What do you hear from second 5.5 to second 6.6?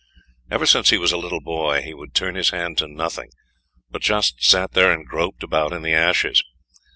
in the ashes.